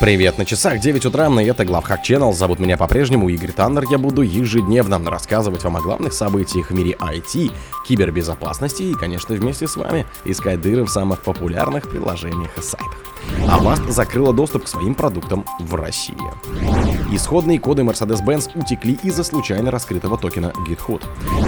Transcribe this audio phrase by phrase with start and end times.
[0.00, 2.32] Привет, на часах 9 утра, и это Главхак Channel.
[2.32, 3.84] Зовут меня по-прежнему Игорь Таннер.
[3.90, 7.52] Я буду ежедневно рассказывать вам о главных событиях в мире IT,
[7.86, 12.96] кибербезопасности и, конечно, вместе с вами искать дыры в самых популярных приложениях и сайтах.
[13.40, 16.16] Avast закрыла доступ к своим продуктам в России.
[17.12, 21.02] Исходные коды Mercedes-Benz утекли из-за случайно раскрытого токена GitHub.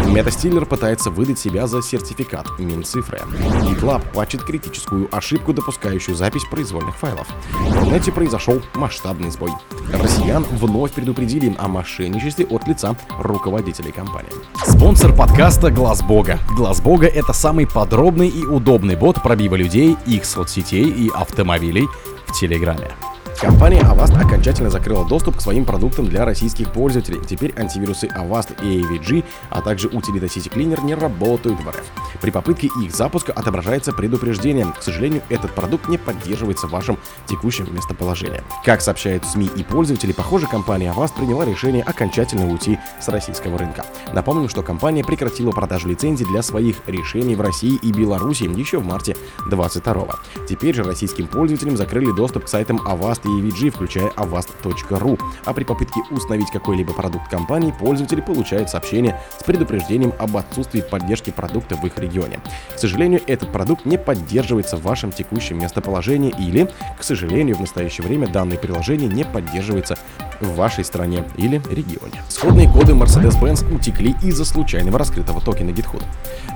[0.06, 3.20] MetaStiller пытается выдать себя за сертификат Минцифры.
[3.62, 7.29] GitLab плачет критическую ошибку, допускающую запись произвольных файлов.
[7.52, 9.52] В Рунете произошел масштабный сбой.
[9.93, 14.32] Россиян вновь предупредили о мошенничестве от лица руководителей компании.
[14.66, 16.40] Спонсор подкаста Глаз Бога.
[16.57, 21.86] Глаз Бога это самый подробный и удобный бот пробива людей, их соцсетей и автомобилей
[22.26, 22.90] в Телеграме.
[23.42, 27.20] Компания Avast окончательно закрыла доступ к своим продуктам для российских пользователей.
[27.26, 31.82] Теперь антивирусы Avast и AVG, а также Utility City Cleaner не работают в РФ.
[32.20, 34.64] При попытке их запуска отображается предупреждение.
[34.78, 38.44] К сожалению, этот продукт не поддерживается в вашем текущем местоположении.
[38.64, 43.84] Как сообщают СМИ и пользователи, похоже, компания Avast приняла решение окончательно уйти с российского рынка.
[44.12, 48.86] Напомним, что компания прекратила продажу лицензий для своих решений в России и Беларуси еще в
[48.86, 49.16] марте
[49.48, 50.46] 2022.
[50.48, 55.20] Теперь же российским пользователям закрыли доступ к сайтам Avast и EVG, включая avast.ru.
[55.44, 61.30] А при попытке установить какой-либо продукт компании, пользователи получают сообщение с предупреждением об отсутствии поддержки
[61.30, 62.41] продукта в их регионе.
[62.74, 68.06] К сожалению, этот продукт не поддерживается в вашем текущем местоположении или, к сожалению, в настоящее
[68.06, 69.96] время данное приложение не поддерживается
[70.42, 72.22] в вашей стране или регионе.
[72.28, 76.02] Исходные коды Mercedes-Benz утекли из-за случайного раскрытого токена GitHub.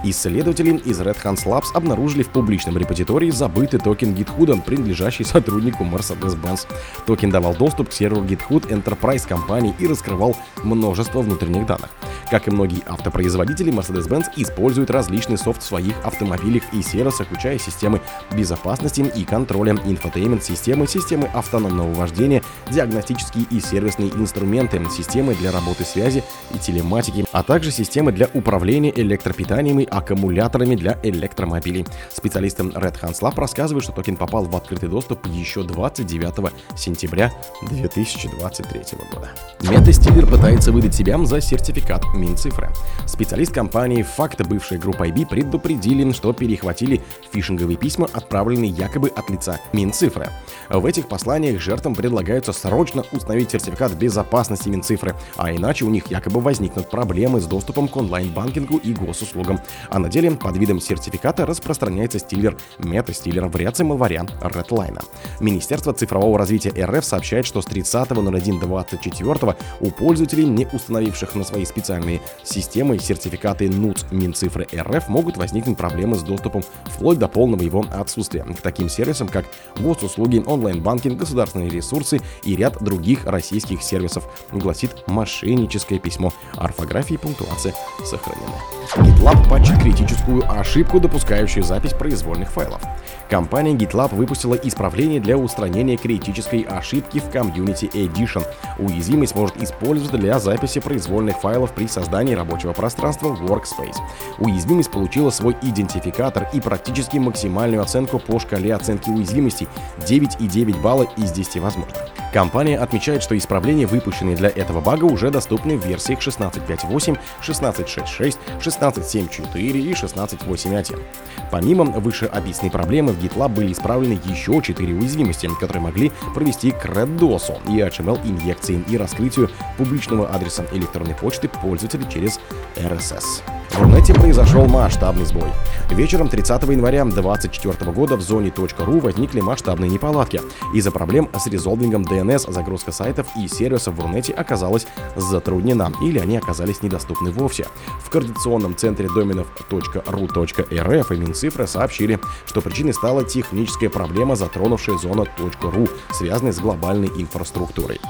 [0.05, 6.67] Исследователи из RedHunt Labs обнаружили в публичном репозитории забытый токен GitHub, принадлежащий сотруднику Mercedes-Benz.
[7.06, 11.91] Токен давал доступ к серверу GitHub Enterprise компании и раскрывал множество внутренних данных.
[12.31, 18.00] Как и многие автопроизводители, Mercedes-Benz использует различный софт в своих автомобилях и сервисах, включая системы
[18.33, 26.23] безопасности и контроля, инфотеймент-системы, системы автономного вождения, диагностические и сервисные инструменты, системы для работы связи
[26.55, 31.87] и телематики, а также системы для управления электропитанием и аккумуляторами для электромобилей.
[32.12, 37.33] Специалисты Red Hat Lab рассказывают, что токен попал в открытый доступ еще 29 сентября
[37.71, 38.81] 2023
[39.12, 39.31] года.
[39.61, 42.69] MetaStiller пытается выдать себя за сертификат Минцифры.
[43.06, 47.03] Специалист компании Факт, бывшая группа IB, предупредили, что перехватили
[47.33, 50.29] фишинговые письма, отправленные якобы от лица Минцифры.
[50.69, 56.41] В этих посланиях жертвам предлагается срочно установить сертификат безопасности Минцифры, а иначе у них якобы
[56.41, 59.60] возникнут проблемы с доступом к онлайн-банкингу и госуслугам.
[59.91, 65.03] А на деле под видом сертификата распространяется стилер мета-стилер в ряд января Redline.
[65.41, 72.21] Министерство цифрового развития РФ сообщает, что с 30.01.24 у пользователей, не установивших на свои специальные
[72.44, 78.44] системы сертификаты НУЦ Минцифры РФ, могут возникнуть проблемы с доступом вплоть до полного его отсутствия
[78.44, 79.47] к таким сервисам, как
[79.78, 86.33] госуслуги, онлайн-банкинг, государственные ресурсы и ряд других российских сервисов, гласит мошенническое письмо.
[86.56, 87.75] Орфография и пунктуация
[88.05, 88.55] сохранены.
[88.97, 92.81] GitLab патчит критическую ошибку, допускающую запись произвольных файлов.
[93.28, 98.47] Компания GitLab выпустила исправление для устранения критической ошибки в Community Edition.
[98.78, 103.97] Уязвимость может использоваться для записи произвольных файлов при создании рабочего пространства Workspace.
[104.38, 109.67] Уязвимость получила свой идентификатор и практически максимальную оценку по шкале оценки уязвимости
[109.99, 111.97] 9,9 балла из 10 возможных.
[112.33, 119.59] Компания отмечает, что исправления, выпущенные для этого бага, уже доступны в версиях 16.5.8, 16.6.6, 16.7.4
[119.59, 121.03] и 16.8.1.
[121.51, 127.59] Помимо вышеописанной проблемы, в GitLab были исправлены еще 4 уязвимости, которые могли провести к RedDOS
[127.69, 132.41] и HTML-инъекции и раскрытию публичного адреса электронной почты пользователя через
[132.77, 133.56] RSS.
[133.76, 135.50] В Рунете произошел масштабный сбой.
[135.91, 140.41] Вечером 30 января 2024 года в зоне .ru возникли масштабные неполадки.
[140.72, 146.38] Из-за проблем с резолвингом DNS загрузка сайтов и сервисов в Рунете оказалась затруднена или они
[146.38, 147.66] оказались недоступны вовсе.
[148.03, 155.26] В координационном центре доменов .ru.rf и Минцифры сообщили, что причиной стала техническая проблема, затронувшая зону
[155.37, 158.00] .ru, связанная с глобальной инфраструктурой.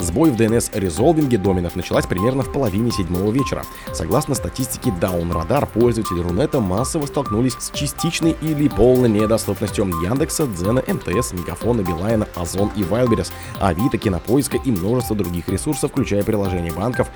[0.00, 3.62] Сбой в DNS-резолвинге доменов началась примерно в половине седьмого вечера.
[3.92, 10.82] Согласно статистике Down Radar, пользователи Рунета массово столкнулись с частичной или полной недоступностью Яндекса, Дзена,
[10.86, 17.08] МТС, Мегафона, Билайна, Озон и Wildberries, Авито, Кинопоиска и множество других ресурсов, включая приложения банков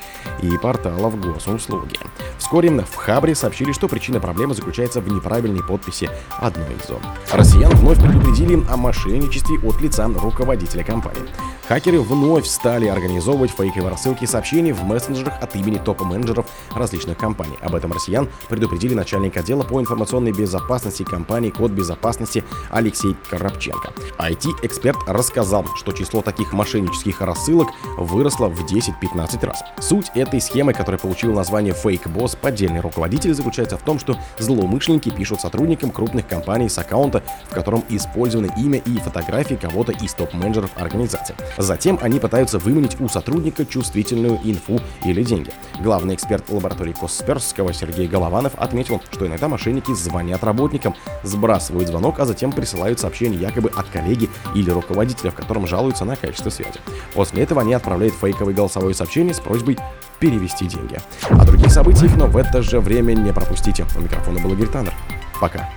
[0.43, 1.99] и порталов госуслуги.
[2.39, 7.01] Вскоре в Хабре сообщили, что причина проблемы заключается в неправильной подписи одной из зон.
[7.33, 11.29] Россиян вновь предупредили о мошенничестве от лица руководителя компании.
[11.69, 17.59] Хакеры вновь стали организовывать фейковые рассылки сообщений в мессенджерах от имени топ-менеджеров различных компаний.
[17.61, 23.93] Об этом россиян предупредили начальник отдела по информационной безопасности компании «Код безопасности» Алексей Коробченко.
[24.19, 27.69] IT-эксперт рассказал, что число таких мошеннических рассылок
[27.99, 29.63] выросло в 10-15 раз.
[29.79, 35.43] Суть этой схемы, которая получила название Boss, поддельный руководитель, заключается в том, что злоумышленники пишут
[35.43, 41.35] сотрудникам крупных компаний с аккаунта, в котором использованы имя и фотографии кого-то из топ-менеджеров организации.
[41.59, 45.51] Затем они пытаются выманить у сотрудника чувствительную инфу или деньги.
[45.81, 50.95] Главный эксперт лаборатории Косперского Сергей Голованов отметил, что иногда мошенники звонят работникам,
[51.25, 56.17] сбрасывают звонок, а затем присылают сообщение якобы от коллеги или руководителя, в котором жалуются на
[56.17, 56.79] качество связи.
[57.15, 59.79] После этого они отправляют фейковое голосовое сообщение с просьбой
[60.21, 60.99] перевести деньги.
[61.29, 63.85] О других событиях, но в это же время не пропустите.
[63.97, 64.95] У микрофона был Игорь Таннер.
[65.41, 65.69] Пока.